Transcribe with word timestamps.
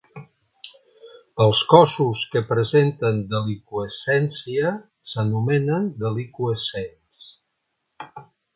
Els 1.43 1.59
cossos 1.73 2.23
que 2.35 2.41
presenten 2.53 3.19
deliqüescència 3.35 4.73
s'anomenen 5.11 5.87
deliqüescents. 6.07 7.21